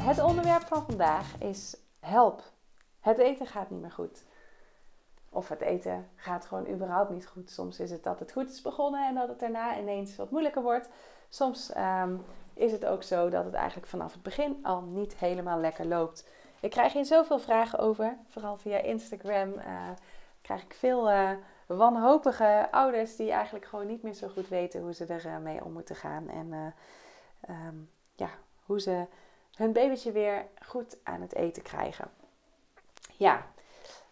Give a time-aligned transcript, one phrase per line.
[0.00, 2.42] Het onderwerp van vandaag is help.
[3.00, 4.24] Het eten gaat niet meer goed.
[5.28, 7.50] Of het eten gaat gewoon überhaupt niet goed.
[7.50, 10.62] Soms is het dat het goed is begonnen en dat het daarna ineens wat moeilijker
[10.62, 10.88] wordt.
[11.28, 12.16] Soms ehm,
[12.54, 16.28] is het ook zo dat het eigenlijk vanaf het begin al niet helemaal lekker loopt.
[16.60, 19.52] Ik krijg hier zoveel vragen over, vooral via Instagram.
[19.52, 19.88] Uh,
[20.42, 21.30] krijg ik veel uh,
[21.66, 25.64] wanhopige ouders die eigenlijk gewoon niet meer zo goed weten hoe ze ermee eh, mee
[25.64, 26.28] om moeten gaan.
[26.28, 26.74] En
[27.40, 27.76] ehm,
[28.14, 28.30] ja,
[28.64, 29.06] hoe ze
[29.60, 32.10] hun babytje weer goed aan het eten krijgen.
[33.16, 33.46] Ja,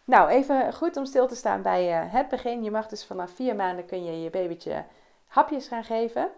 [0.03, 2.63] nou even goed om stil te staan bij het begin.
[2.63, 4.83] Je mag dus vanaf vier maanden kun je je babytje
[5.27, 6.29] hapjes gaan geven.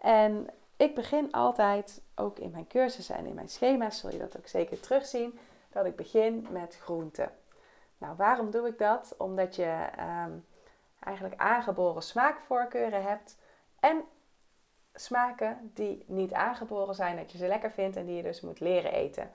[0.00, 4.36] En ik begin altijd, ook in mijn cursussen en in mijn schema's, zul je dat
[4.36, 5.38] ook zeker terugzien,
[5.72, 7.30] dat ik begin met groenten.
[7.98, 9.14] Nou, waarom doe ik dat?
[9.18, 10.32] Omdat je ehm,
[11.00, 13.36] eigenlijk aangeboren smaakvoorkeuren hebt
[13.80, 14.04] en
[14.96, 18.60] smaken die niet aangeboren zijn, dat je ze lekker vindt en die je dus moet
[18.60, 19.30] leren eten.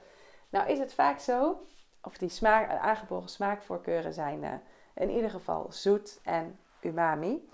[0.50, 1.66] Nou is het vaak zo,
[2.02, 4.54] of die aangeboren smaakvoorkeuren zijn uh,
[4.94, 7.50] in ieder geval zoet en umami.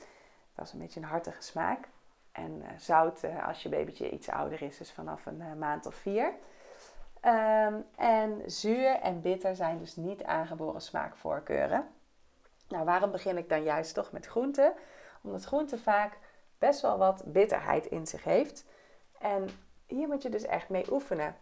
[0.56, 1.88] Dat is een beetje een hartige smaak.
[2.32, 5.96] En uh, zout uh, als je babytje iets ouder is, dus vanaf een maand of
[5.96, 6.34] vier.
[7.26, 11.88] Um, en zuur en bitter zijn dus niet aangeboren smaakvoorkeuren.
[12.68, 14.74] Nou, waarom begin ik dan juist toch met groenten?
[15.22, 16.18] Omdat groente vaak
[16.58, 18.66] best wel wat bitterheid in zich heeft.
[19.20, 19.50] En
[19.88, 21.36] hier moet je dus echt mee oefenen.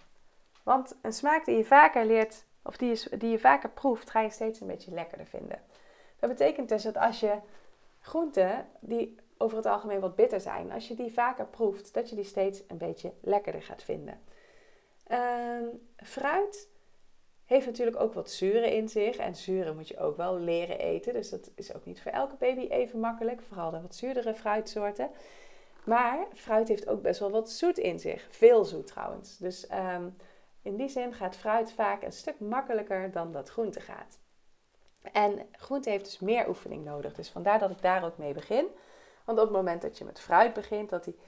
[0.64, 4.22] Want een smaak die je vaker leert, of die je, die je vaker proeft, ga
[4.22, 5.62] je steeds een beetje lekkerder vinden.
[6.20, 7.36] Dat betekent dus dat als je
[8.00, 12.16] groenten die over het algemeen wat bitter zijn, als je die vaker proeft, dat je
[12.16, 14.22] die steeds een beetje lekkerder gaat vinden.
[15.08, 15.64] Ehm,
[15.98, 16.70] fruit
[17.46, 19.16] heeft natuurlijk ook wat zuren in zich.
[19.16, 21.14] En zuren moet je ook wel leren eten.
[21.14, 23.42] Dus dat is ook niet voor elke baby even makkelijk.
[23.42, 25.10] Vooral de wat zuurdere fruitsoorten.
[25.84, 28.28] Maar fruit heeft ook best wel wat zoet in zich.
[28.30, 29.38] Veel zoet trouwens.
[29.38, 30.10] Dus ehm,
[30.62, 34.20] in die zin gaat fruit vaak een stuk makkelijker dan dat groente gaat.
[35.12, 37.14] En groente heeft dus meer oefening nodig.
[37.14, 38.66] Dus vandaar dat ik daar ook mee begin.
[39.26, 41.20] Want op het moment dat je met fruit begint, dat die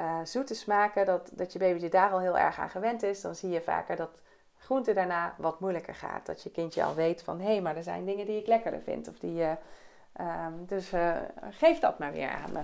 [0.00, 3.34] uh, zoete smaken, dat, dat je babytje daar al heel erg aan gewend is, dan
[3.34, 4.22] zie je vaker dat
[4.70, 6.26] groente daarna wat moeilijker gaat.
[6.26, 8.80] Dat je kindje al weet van hé, hey, maar er zijn dingen die ik lekkerder
[8.80, 9.08] vind.
[9.08, 11.16] Of die, uh, dus uh,
[11.50, 12.62] geef dat maar weer aan me.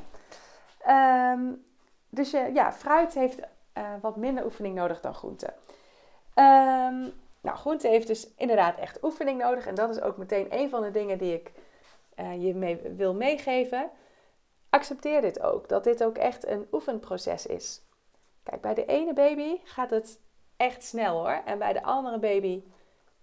[1.32, 1.64] Um,
[2.08, 3.40] dus ja, fruit heeft
[4.00, 5.46] wat minder oefening nodig dan groente.
[6.34, 9.66] Um, nou, groente heeft dus inderdaad echt oefening nodig.
[9.66, 11.52] En dat is ook meteen een van de dingen die ik
[12.38, 13.90] je mee wil meegeven
[14.70, 17.82] accepteer dit ook, dat dit ook echt een oefenproces is.
[18.42, 20.18] Kijk, bij de ene baby gaat het
[20.56, 21.42] echt snel hoor.
[21.44, 22.62] En bij de andere baby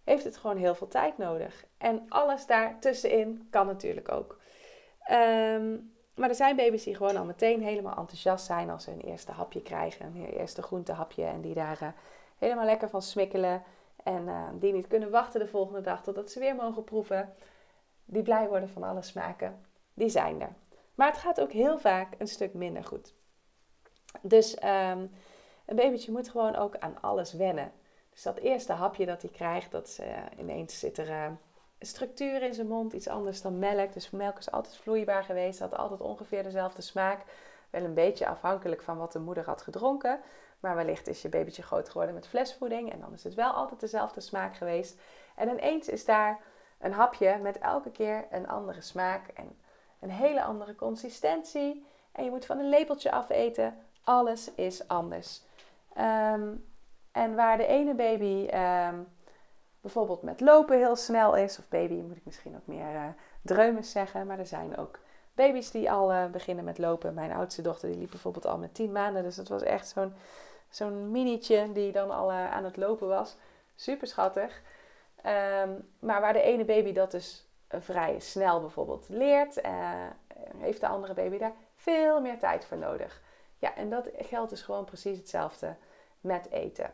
[0.04, 1.66] heeft het gewoon heel veel tijd nodig.
[1.78, 4.40] En alles daartussenin kan natuurlijk ook.
[5.04, 5.76] Ehm,
[6.16, 9.32] maar er zijn baby's die gewoon al meteen helemaal enthousiast zijn als ze een eerste
[9.32, 10.06] hapje krijgen.
[10.06, 11.24] Een eerste groentehapje.
[11.24, 11.88] En die daar uh,
[12.38, 13.64] helemaal lekker van smikkelen.
[14.04, 17.34] En uh, die niet kunnen wachten de volgende dag totdat ze weer mogen proeven.
[18.06, 19.66] Die blij worden van alle smaken.
[19.94, 20.54] Die zijn er.
[20.96, 23.14] Maar het gaat ook heel vaak een stuk minder goed.
[24.22, 25.12] Dus um,
[25.66, 27.72] een babytje moet gewoon ook aan alles wennen.
[28.10, 30.08] Dus dat eerste hapje dat hij krijgt, dat uh,
[30.40, 31.28] ineens zit er uh,
[31.80, 33.94] structuur in zijn mond, iets anders dan melk.
[33.94, 37.24] Dus melk is altijd vloeibaar geweest, had altijd ongeveer dezelfde smaak.
[37.70, 40.20] Wel een beetje afhankelijk van wat de moeder had gedronken.
[40.60, 43.80] Maar wellicht is je babytje groot geworden met flesvoeding en dan is het wel altijd
[43.80, 45.00] dezelfde smaak geweest.
[45.36, 46.40] En ineens is daar
[46.80, 49.60] een hapje met elke keer een andere smaak en
[50.00, 51.86] een hele andere consistentie.
[52.12, 53.78] En je moet van een lepeltje afeten.
[54.04, 55.42] Alles is anders.
[55.94, 56.56] Ehm,
[57.12, 58.96] en waar de ene baby ehm,
[59.82, 63.06] bijvoorbeeld met lopen heel snel is, of baby moet ik misschien ook meer uh,
[63.42, 65.00] dreumes zeggen, maar er zijn ook
[65.34, 67.14] baby's die al uh, beginnen met lopen.
[67.14, 70.14] Mijn oudste dochter die liep bijvoorbeeld al met 10 maanden, dus dat was echt zo'n
[70.70, 73.36] zo'n minietje die dan al uh, aan het lopen was.
[73.76, 74.62] Super schattig.
[75.26, 79.62] Um, maar waar de ene baby dat dus vrij snel bijvoorbeeld leert,
[80.58, 83.22] heeft de andere baby daar veel meer tijd voor nodig.
[83.64, 85.76] Ja, en dat geldt dus gewoon precies hetzelfde
[86.22, 86.92] met eten.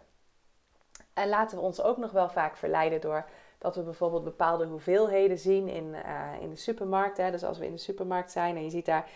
[1.13, 3.25] En laten we ons ook nog wel vaak verleiden door
[3.57, 7.18] dat we bijvoorbeeld bepaalde hoeveelheden zien in, uh, in de supermarkt.
[7.18, 7.31] Hè.
[7.31, 9.10] Dus als we in de supermarkt zijn en je ziet daar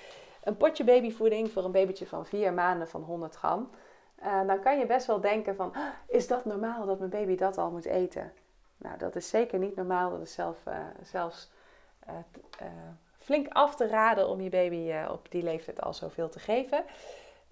[0.44, 3.70] een potje babyvoeding voor een babytje van vier maanden van 100 gram.
[4.24, 7.36] uh, dan kan je best wel denken van, ah, is dat normaal dat mijn baby
[7.36, 8.34] dat al moet eten?
[8.78, 10.10] Nou, dat is zeker niet normaal.
[10.10, 10.50] Dat is uh,
[11.02, 11.50] zelfs
[13.18, 16.86] flink af te raden om je baby op die leeftijd al zoveel te geven.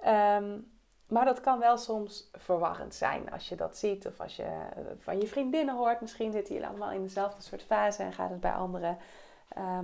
[0.07, 0.71] Um,
[1.07, 4.47] maar dat kan wel soms verwarrend zijn als je dat ziet of als je
[4.99, 6.01] van je vriendinnen hoort.
[6.01, 8.97] Misschien zitten jullie allemaal in dezelfde soort fase en gaat het bij anderen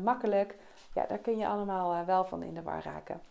[0.03, 0.55] makkelijk.
[0.93, 3.21] Ja, daar kun je allemaal wel van in de war raken.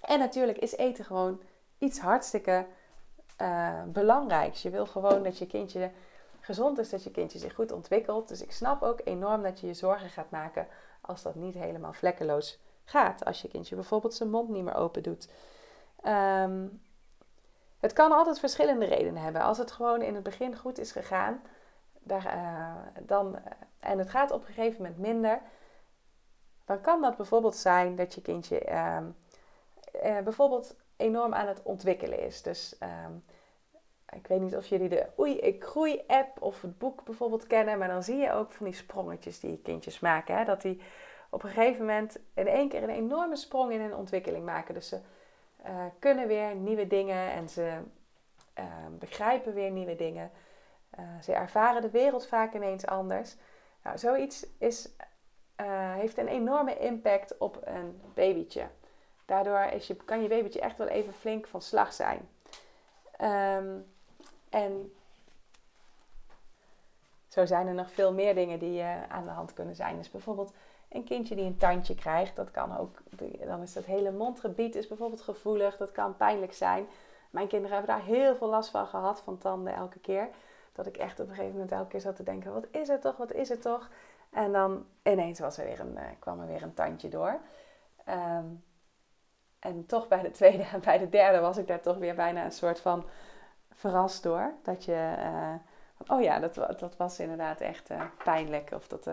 [0.00, 1.40] En natuurlijk is eten gewoon
[1.78, 2.66] iets hartstikke
[3.86, 4.62] belangrijks.
[4.62, 5.90] Je wil gewoon dat je kindje
[6.40, 8.28] gezond is, dat je kindje zich goed ontwikkelt.
[8.28, 10.66] Dus ik snap ook enorm dat je je zorgen gaat maken
[11.00, 13.24] als dat niet helemaal vlekkeloos gaat.
[13.24, 15.28] Als je kindje bijvoorbeeld zijn mond niet meer open doet.
[16.02, 16.66] Ehm,
[17.80, 19.42] het kan altijd verschillende redenen hebben.
[19.42, 21.42] Als het gewoon in het begin goed is gegaan,
[21.98, 23.38] daar, uh, dan,
[23.80, 25.40] en het gaat op een gegeven moment minder,
[26.64, 32.42] dan kan dat bijvoorbeeld zijn dat je kindje uh, bijvoorbeeld enorm aan het ontwikkelen is.
[32.42, 33.12] Dus ehm,
[34.08, 37.78] ik weet niet of jullie de Oei, ik groei app of het boek bijvoorbeeld kennen,
[37.78, 40.36] maar dan zie je ook van die sprongetjes die kindjes maken.
[40.36, 40.44] Hè?
[40.44, 40.82] Dat die
[41.30, 44.74] op een gegeven moment in één keer een enorme sprong in hun ontwikkeling maken.
[44.74, 45.00] Dus ze
[45.66, 47.80] uh, kunnen weer nieuwe dingen en ze
[48.58, 48.64] uh,
[48.98, 50.30] begrijpen weer nieuwe dingen.
[50.98, 53.36] Uh, ze ervaren de wereld vaak ineens anders.
[53.82, 54.88] Nou, zoiets is,
[55.56, 58.68] eh, heeft een enorme impact op een babytje.
[59.24, 62.28] Daardoor is je, kan je babytje echt wel even flink van slag zijn.
[63.20, 63.86] Um,
[64.50, 64.92] en
[67.28, 69.96] zo zijn er nog veel meer dingen die aan de hand kunnen zijn.
[69.96, 70.52] Dus bijvoorbeeld
[70.92, 72.98] een kindje die een tandje krijgt, dat kan ook,
[73.46, 76.86] dan is dat hele mondgebied is bijvoorbeeld gevoelig, dat kan pijnlijk zijn.
[77.30, 80.28] Mijn kinderen hebben daar heel veel last van gehad, van tanden elke keer.
[80.72, 83.00] Dat ik echt op een gegeven moment elke keer zat te denken, wat is het
[83.00, 83.88] toch, wat is het toch?
[84.30, 87.40] En dan ineens was er weer een, uh, kwam er weer een tandje door.
[88.08, 88.64] Um,
[89.58, 92.44] en toch bij de tweede en bij de derde was ik daar toch weer bijna
[92.44, 93.04] een soort van
[93.70, 94.52] verrast door.
[94.62, 95.54] Dat je, uh,
[96.06, 98.70] oh ja, dat, dat was inderdaad echt uh, pijnlijk.
[98.70, 99.08] Of dat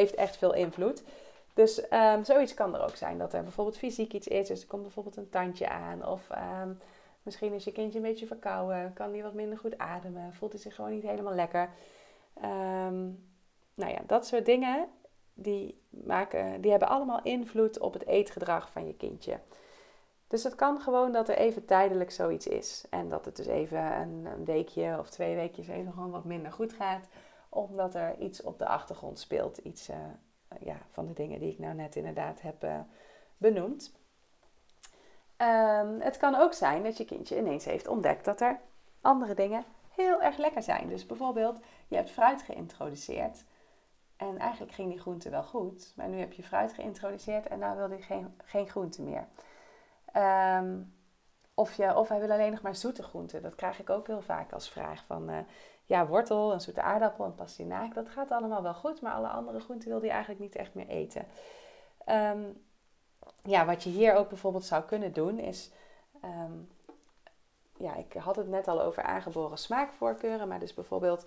[0.00, 1.02] heeft echt veel invloed.
[1.54, 3.18] Dus um, zoiets kan er ook zijn.
[3.18, 4.48] Dat er bijvoorbeeld fysiek iets is.
[4.48, 6.06] Dus er komt bijvoorbeeld een tandje aan.
[6.06, 6.28] Of
[6.62, 6.78] um,
[7.22, 8.92] misschien is je kindje een beetje verkouden.
[8.92, 10.34] Kan die wat minder goed ademen.
[10.34, 11.70] Voelt hij zich gewoon niet helemaal lekker.
[12.44, 13.28] Um,
[13.74, 14.88] nou ja, dat soort dingen.
[15.34, 19.38] Die, maken, die hebben allemaal invloed op het eetgedrag van je kindje.
[20.26, 22.84] Dus het kan gewoon dat er even tijdelijk zoiets is.
[22.90, 26.52] En dat het dus even een, een weekje of twee weekjes even gewoon wat minder
[26.52, 27.08] goed gaat.
[27.50, 29.58] Omdat er iets op de achtergrond speelt.
[29.58, 29.96] Iets uh,
[30.60, 32.80] ja, van de dingen die ik nou net inderdaad heb uh,
[33.36, 33.92] benoemd.
[35.36, 38.60] Um, het kan ook zijn dat je kindje ineens heeft ontdekt dat er
[39.00, 39.64] andere dingen
[39.94, 40.88] heel erg lekker zijn.
[40.88, 43.44] Dus bijvoorbeeld, je hebt fruit geïntroduceerd.
[44.16, 45.92] En eigenlijk ging die groente wel goed.
[45.96, 49.26] Maar nu heb je fruit geïntroduceerd en nou wil hij geen, geen groente meer.
[50.56, 50.94] Um,
[51.54, 53.42] of, je, of hij wil alleen nog maar zoete groenten.
[53.42, 55.04] Dat krijg ik ook heel vaak als vraag.
[55.06, 55.38] Van uh,
[55.90, 57.94] ja, wortel, een zoete aardappel, een pastinaak.
[57.94, 60.88] Dat gaat allemaal wel goed, maar alle andere groenten wil hij eigenlijk niet echt meer
[60.88, 61.26] eten.
[62.06, 62.64] Um,
[63.42, 65.70] ja, wat je hier ook bijvoorbeeld zou kunnen doen is...
[66.24, 66.68] Um,
[67.76, 70.48] ja, ik had het net al over aangeboren smaakvoorkeuren.
[70.48, 71.26] Maar dus bijvoorbeeld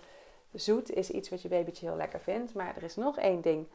[0.52, 2.54] zoet is iets wat je babytje heel lekker vindt.
[2.54, 3.66] Maar er is nog één ding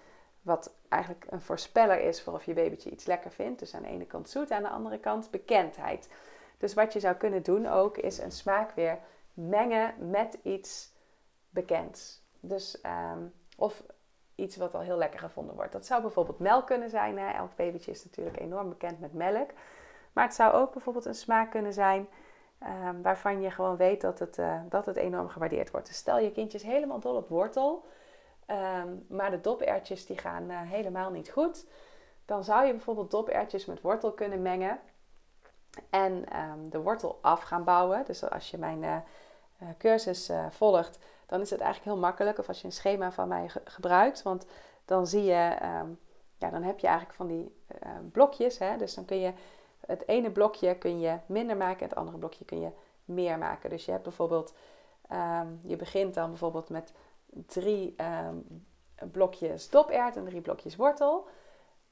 [0.42, 3.60] wat eigenlijk een voorspeller is voor of je babytje iets lekker vindt.
[3.60, 6.10] Dus aan de ene kant zoet, aan de andere kant bekendheid.
[6.58, 9.00] Dus wat je zou kunnen doen ook is een smaak weer
[9.48, 10.94] mengen met iets
[11.50, 12.22] bekends.
[12.40, 13.24] Dus, ehm,
[13.58, 13.84] of
[14.36, 15.72] iets wat al heel lekker gevonden wordt.
[15.72, 17.18] Dat zou bijvoorbeeld melk kunnen zijn.
[17.18, 17.32] Hè?
[17.32, 19.50] Elk babytje is natuurlijk enorm bekend met melk.
[20.14, 22.08] Maar het zou ook bijvoorbeeld een smaak kunnen zijn
[22.64, 25.88] um, waarvan je gewoon weet dat het, uh, dat het enorm gewaardeerd wordt.
[25.88, 27.86] Dus stel je kindje is helemaal dol op wortel.
[28.48, 31.66] Um, maar de dopertjes die gaan uh, helemaal niet goed.
[32.26, 34.80] Dan zou je bijvoorbeeld dopertjes met wortel kunnen mengen.
[35.90, 36.26] En
[36.70, 38.06] de wortel af gaan bouwen.
[38.06, 38.98] Dus als je mijn uh,
[39.78, 42.38] cursus uh, volgt, dan is het eigenlijk heel makkelijk.
[42.38, 44.22] Of als je een schema van mij ge gebruikt.
[44.22, 44.46] Want
[44.86, 46.00] dan zie je, um,
[46.38, 47.56] ja, dan heb je eigenlijk van die
[48.12, 48.58] blokjes.
[48.58, 48.78] Hè?
[48.78, 49.34] Dus dan kun je
[49.86, 51.80] het ene blokje kun je minder maken.
[51.82, 52.72] En het andere blokje kun je
[53.06, 53.70] meer maken.
[53.70, 54.54] Dus je hebt bijvoorbeeld,
[55.62, 56.94] je begint dan bijvoorbeeld met
[57.46, 57.96] drie
[59.12, 61.28] blokjes dopert en drie blokjes wortel.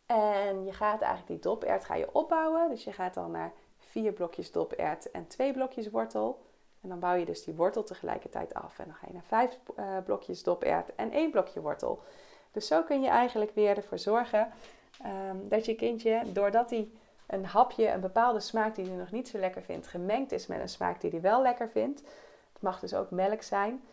[0.05, 2.69] En je gaat eigenlijk die dopert ga je opbouwen.
[2.69, 6.45] Dus je gaat dan naar vier blokjes dopert en twee blokjes wortel.
[6.87, 8.79] En dan bouw je dus die wortel tegelijkertijd af.
[8.79, 12.01] En dan ga je naar vijf uh, blokjes dopert en één blokje wortel.
[12.51, 14.51] Dus zo kun je eigenlijk weer ervoor zorgen
[15.05, 16.89] um, dat je kindje, doordat hij
[17.25, 20.59] een hapje, een bepaalde smaak die hij nog niet zo lekker vindt, gemengd is met
[20.59, 21.99] een smaak die hij wel lekker vindt.
[22.53, 23.83] Het mag dus ook melk zijn.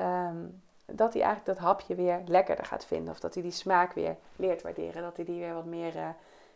[0.00, 3.12] Um, dat hij eigenlijk dat hapje weer lekkerder gaat vinden.
[3.12, 5.02] Of dat hij die smaak weer leert waarderen.
[5.02, 6.08] Dat hij die weer wat meer uh,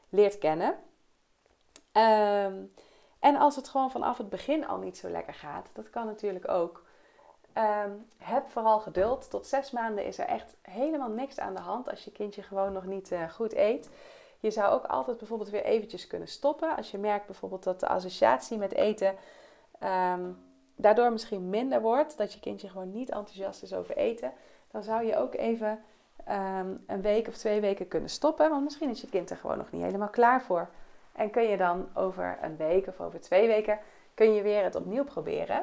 [0.08, 0.74] leert kennen.
[1.92, 2.70] Um,
[3.24, 6.48] En als het gewoon vanaf het begin al niet zo lekker gaat, dat kan natuurlijk
[6.48, 6.82] ook.
[7.52, 9.30] Ehm, heb vooral geduld.
[9.30, 12.72] Tot zes maanden is er echt helemaal niks aan de hand als je kindje gewoon
[12.72, 13.90] nog niet uh, goed eet.
[14.40, 16.76] Je zou ook altijd bijvoorbeeld weer eventjes kunnen stoppen.
[16.76, 19.14] Als je merkt bijvoorbeeld dat de associatie met eten
[19.78, 20.30] ehm,
[20.76, 22.16] daardoor misschien minder wordt.
[22.16, 24.32] Dat je kindje gewoon niet enthousiast is over eten.
[24.70, 25.84] Dan zou je ook even
[26.24, 28.50] ehm, een week of twee weken kunnen stoppen.
[28.50, 30.68] Want misschien is je kind er gewoon nog niet helemaal klaar voor.
[31.14, 33.78] En kun je dan over een week of over twee weken
[34.14, 35.62] kun je weer het opnieuw proberen.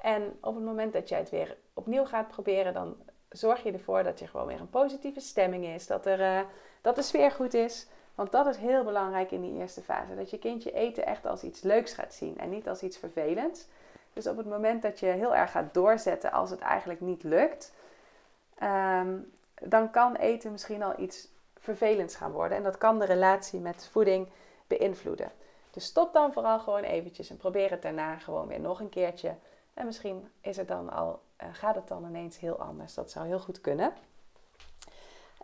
[0.00, 2.96] En op het moment dat jij het weer opnieuw gaat proberen, dan
[3.28, 5.86] zorg je ervoor dat er gewoon weer een positieve stemming is.
[5.86, 6.40] Dat, er, uh,
[6.80, 7.86] dat de sfeer goed is.
[8.14, 10.14] Want dat is heel belangrijk in die eerste fase.
[10.14, 13.66] Dat je kindje eten echt als iets leuks gaat zien en niet als iets vervelends.
[14.12, 17.72] Dus op het moment dat je heel erg gaat doorzetten als het eigenlijk niet lukt,
[18.58, 19.16] ehm,
[19.54, 22.56] dan kan eten misschien al iets vervelends gaan worden.
[22.56, 24.28] En dat kan de relatie met voeding
[25.70, 29.34] Dus stop dan vooral gewoon eventjes en probeer het daarna gewoon weer nog een keertje.
[29.74, 32.94] En misschien is het dan al, uh, gaat het dan ineens heel anders.
[32.94, 33.92] Dat zou heel goed kunnen.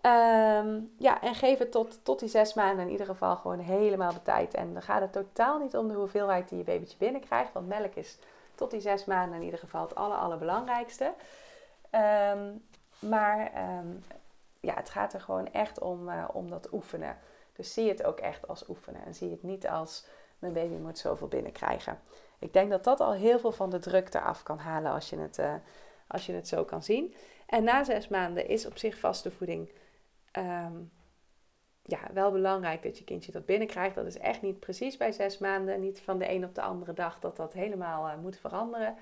[0.00, 4.12] Ehm, ja, en geef het tot, tot die zes maanden in ieder geval gewoon helemaal
[4.12, 4.54] de tijd.
[4.54, 7.52] En dan gaat het totaal niet om de hoeveelheid die je babytje binnenkrijgt.
[7.52, 8.18] Want melk is
[8.54, 11.12] tot die zes maanden in ieder geval het aller, allerbelangrijkste.
[12.34, 12.64] Um,
[12.98, 13.88] maar ehm,
[14.60, 17.18] ja, het gaat er gewoon echt om, uh, om dat oefenen.
[17.60, 19.04] Dus zie het ook echt als oefenen.
[19.04, 20.06] En zie het niet als
[20.38, 22.00] mijn baby moet zoveel binnenkrijgen.
[22.38, 25.18] Ik denk dat dat al heel veel van de druk eraf kan halen als je
[25.18, 25.54] het, uh,
[26.06, 27.14] als je het zo kan zien.
[27.46, 29.70] En na zes maanden is op zich vaste voeding
[30.32, 30.92] um,
[31.82, 33.94] ja, wel belangrijk dat je kindje dat binnenkrijgt.
[33.94, 35.80] Dat is echt niet precies bij zes maanden.
[35.80, 38.96] Niet van de een op de andere dag dat dat helemaal uh, moet veranderen.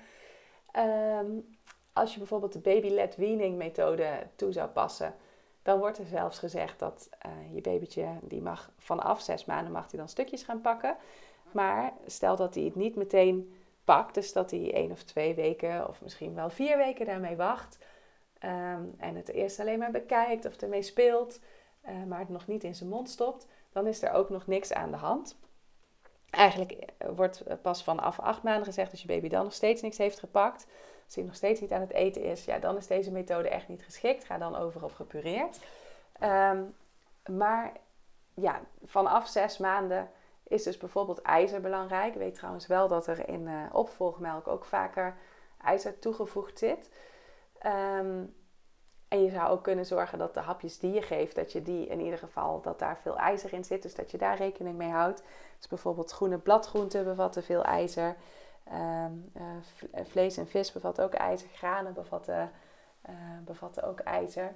[1.21, 1.57] Um,
[1.93, 5.15] als je bijvoorbeeld de baby-led weaning methode toe zou passen,
[5.61, 9.89] dan wordt er zelfs gezegd dat uh, je babytje, die mag vanaf zes maanden, mag
[9.89, 10.97] hij dan stukjes gaan pakken.
[11.51, 15.87] Maar stel dat hij het niet meteen pakt, dus dat hij één of twee weken
[15.87, 17.77] of misschien wel vier weken daarmee wacht.
[18.45, 21.39] Um, en het eerst alleen maar bekijkt of ermee speelt,
[21.85, 24.73] uh, maar het nog niet in zijn mond stopt, dan is er ook nog niks
[24.73, 25.39] aan de hand.
[26.29, 29.97] Eigenlijk eh, wordt pas vanaf acht maanden gezegd, als je baby dan nog steeds niks
[29.97, 30.67] heeft gepakt,
[31.15, 33.83] hij nog steeds niet aan het eten is, ja, dan is deze methode echt niet
[33.83, 34.23] geschikt.
[34.23, 35.59] Ga dan over op gepureerd.
[36.23, 36.75] Um,
[37.37, 37.71] maar
[38.33, 40.09] ja, vanaf zes maanden
[40.43, 42.13] is dus bijvoorbeeld ijzer belangrijk.
[42.13, 45.15] Ik weet trouwens wel dat er in uh, opvolgmelk ook vaker
[45.61, 46.89] ijzer toegevoegd zit.
[47.65, 48.37] Um,
[49.07, 51.87] en je zou ook kunnen zorgen dat de hapjes die je geeft, dat je die
[51.87, 53.81] in ieder geval, dat daar veel ijzer in zit.
[53.81, 55.23] Dus dat je daar rekening mee houdt.
[55.57, 58.15] Dus bijvoorbeeld groene bladgroenten bevatten veel ijzer.
[58.71, 61.49] Um, uh, vlees en vis bevatten ook ijzer.
[61.49, 62.51] Granen bevatten,
[63.09, 64.55] uh, bevatten ook ijzer.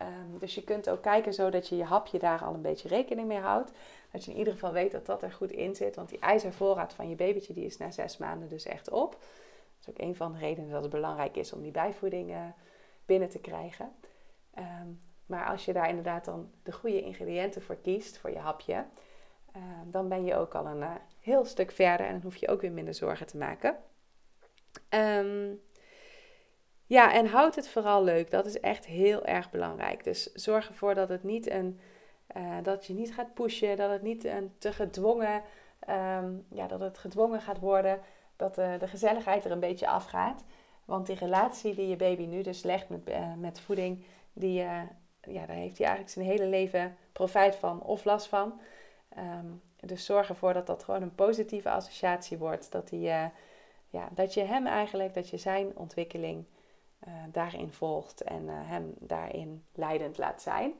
[0.00, 3.28] Um, dus je kunt ook kijken zodat je je hapje daar al een beetje rekening
[3.28, 3.72] mee houdt.
[4.10, 5.96] Dat je in ieder geval weet dat dat er goed in zit.
[5.96, 9.10] Want die ijzervoorraad van je babytje die is na zes maanden dus echt op.
[9.10, 9.20] Dat
[9.80, 12.34] is ook een van de redenen dat het belangrijk is om die bijvoeding
[13.06, 13.92] binnen te krijgen.
[14.58, 18.84] Um, maar als je daar inderdaad dan de goede ingrediënten voor kiest, voor je hapje,
[19.84, 20.84] dan ben je ook al een
[21.26, 23.76] heel stuk verder en dan hoef je ook weer minder zorgen te maken.
[24.90, 25.60] Um,
[26.86, 28.30] ja, en houd het vooral leuk.
[28.30, 30.04] Dat is echt heel erg belangrijk.
[30.04, 31.80] Dus zorg ervoor dat het niet een,
[32.36, 35.42] uh, dat je niet gaat pushen, dat het niet een te gedwongen,
[35.88, 38.00] um, ja, dat het gedwongen gaat worden,
[38.36, 40.44] dat de, gezelligheid er een beetje afgaat.
[40.84, 44.80] Want die relatie die je baby nu dus legt met, uh, met voeding, die, uh,
[45.20, 48.60] ja, daar heeft hij eigenlijk zijn hele leven profijt van of last van.
[49.18, 52.72] Um, dus zorg ervoor dat dat gewoon een positieve associatie wordt.
[52.72, 53.24] Dat, die, uh,
[53.90, 56.44] ja, dat je hem eigenlijk, dat je zijn ontwikkeling
[57.08, 60.74] uh, daarin volgt en uh, hem daarin leidend laat zijn.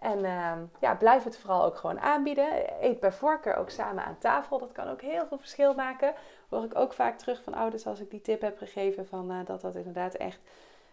[0.00, 2.48] En ehm, ja, blijf het vooral ook gewoon aanbieden.
[2.84, 4.58] Eet bij voorkeur ook samen aan tafel.
[4.58, 6.14] Dat kan ook heel veel verschil maken.
[6.48, 9.60] Hoor ik ook vaak terug van ouders als ik die tip heb gegeven van dat
[9.60, 10.40] dat inderdaad echt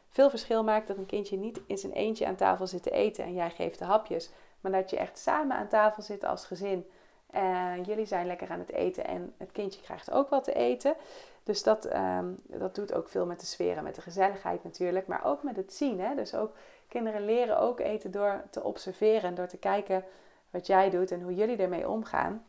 [0.09, 0.87] veel verschil maakt.
[0.87, 3.79] Dat een kindje niet in zijn eentje aan tafel zit te eten en jij geeft
[3.79, 4.29] de hapjes.
[4.61, 6.85] Maar dat je echt samen aan tafel zit als gezin.
[7.31, 10.95] En jullie zijn lekker aan het eten en het kindje krijgt ook wat te eten.
[11.43, 15.07] Dus dat, um, dat doet ook veel met de sfeer en met de gezelligheid natuurlijk.
[15.07, 15.99] Maar ook met het zien.
[15.99, 16.15] Hè?
[16.15, 16.55] Dus ook
[16.87, 20.03] kinderen leren ook eten door te observeren en door te kijken
[20.49, 22.45] wat jij doet en hoe jullie ermee omgaan.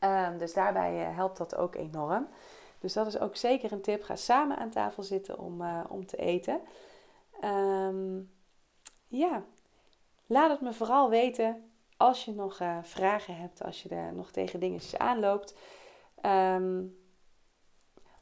[0.00, 2.28] Um, dus daarbij uh, helpt dat ook enorm.
[2.78, 4.02] Dus dat is ook zeker een tip.
[4.02, 6.60] Ga samen aan tafel zitten om, uh, om te eten.
[7.44, 8.30] Um,
[9.08, 9.42] ja,
[10.26, 11.71] laat het me vooral weten
[12.02, 15.54] als je nog uh, vragen hebt, als je er nog tegen dingetjes aanloopt.
[16.26, 16.98] Um,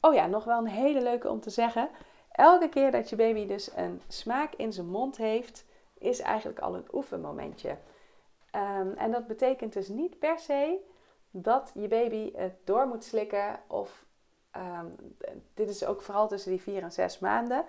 [0.01, 1.89] oh ja, nog wel een hele leuke om te zeggen.
[2.31, 5.65] Elke keer dat je baby dus een smaak in zijn mond heeft,
[5.99, 7.71] is eigenlijk al een oefenmomentje.
[7.71, 10.79] Um, en dat betekent dus niet per se
[11.31, 13.61] dat je baby het door moet slikken.
[13.67, 14.05] Of
[14.51, 14.87] ehm,
[15.55, 17.65] dit is ook vooral tussen die vier en zes maanden.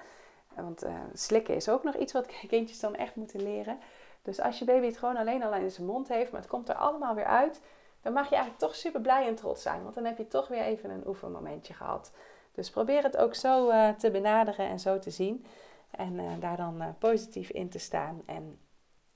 [0.55, 3.79] Want uh, slikken is ook nog iets wat kindjes dan echt moeten leren.
[4.21, 6.69] Dus als je baby het gewoon alleen al in zijn mond heeft, maar het komt
[6.69, 7.61] er allemaal weer uit,
[8.01, 9.83] dan mag je eigenlijk toch super blij en trots zijn.
[9.83, 12.11] Want dan heb je toch weer even een oefenmomentje gehad.
[12.51, 15.45] Dus probeer het ook zo uh, te benaderen en zo te zien.
[15.91, 18.21] En uh, daar dan uh, positief in te staan.
[18.25, 18.59] En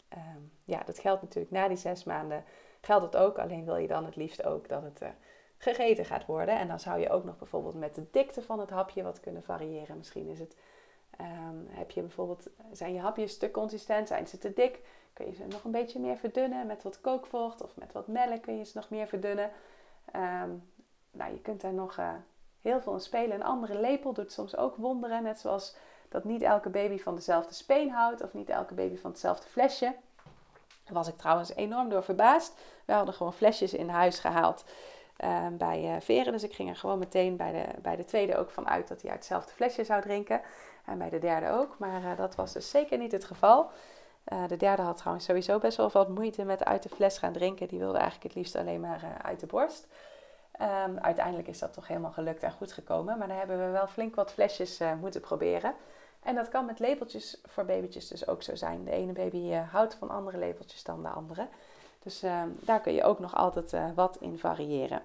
[0.08, 2.44] ehm, ja, dat geldt natuurlijk na die zes maanden.
[2.82, 5.02] Geldt het ook, alleen wil je dan het liefst ook dat het
[5.58, 6.60] gegeten gaat worden.
[6.60, 9.44] En dan zou je ook nog bijvoorbeeld met de dikte van het hapje wat kunnen
[9.44, 9.98] variëren.
[9.98, 10.56] Misschien is het,
[11.22, 14.80] um, heb je bijvoorbeeld, zijn je hapjes te consistent, zijn ze te dik?
[15.14, 18.42] Kun je ze nog een beetje meer verdunnen met wat kookvocht of met wat melk
[18.42, 19.52] kun je ze nog meer verdunnen.
[20.16, 20.70] Um,
[21.12, 22.00] nou, je kunt daar nog
[22.62, 23.36] heel veel in spelen.
[23.36, 25.76] Een andere lepel doet soms ook wonderen, net zoals
[26.10, 29.96] dat niet elke baby van dezelfde speen houdt of niet elke baby van hetzelfde flesje.
[30.84, 32.58] Daar was ik trouwens enorm door verbaasd.
[32.86, 34.66] We hadden gewoon flesjes in huis gehaald
[35.24, 36.32] uh, bij uh, Veren.
[36.32, 39.02] Dus ik ging er gewoon meteen bij de, bij de tweede ook van uit dat
[39.02, 40.42] hij uit hetzelfde flesje zou drinken.
[40.86, 41.76] En bij de derde ook.
[41.80, 43.70] Maar uh, dat was dus zeker niet het geval.
[44.48, 47.68] de derde had trouwens sowieso best wel wat moeite met uit de fles gaan drinken.
[47.68, 49.88] Die wilde eigenlijk het liefst alleen maar uit de borst.
[50.62, 53.18] Um, uiteindelijk is dat toch helemaal gelukt en goed gekomen.
[53.18, 55.74] Maar dan hebben we wel flink wat flesjes moeten proberen.
[56.24, 58.84] En dat kan met lepeltjes voor babytjes dus ook zo zijn.
[58.84, 61.48] De ene baby houdt van andere lepeltjes dan de andere.
[62.06, 65.02] Dus uh, daar kun je ook nog altijd uh, wat in variëren.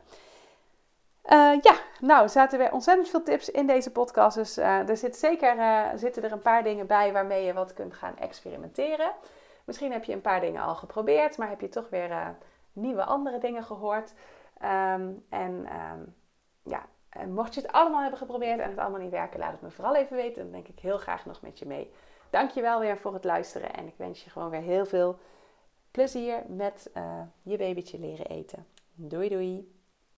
[1.62, 4.36] ja, nou zaten weer ontzettend veel tips in deze podcast.
[4.36, 5.56] Dus er zit zeker,
[5.98, 9.12] zitten er een paar dingen bij waarmee je wat kunt gaan experimenteren.
[9.64, 12.36] Misschien heb je een paar dingen al geprobeerd, maar heb je toch weer
[12.72, 14.14] nieuwe andere dingen gehoord.
[14.62, 16.14] Um, en um,
[16.62, 16.86] ja,
[17.26, 19.96] mocht je het allemaal hebben geprobeerd en het allemaal niet werken, laat het me vooral
[19.96, 20.42] even weten.
[20.42, 21.92] Dan denk ik heel graag nog met je mee.
[22.30, 25.18] Dankjewel weer voor het luisteren en ik wens je gewoon weer heel veel
[25.90, 28.66] plezier met uh, je babytje leren eten.
[28.94, 29.79] Doei doei!